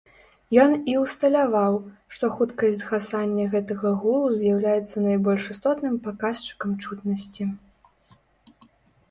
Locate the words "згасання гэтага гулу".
2.79-4.31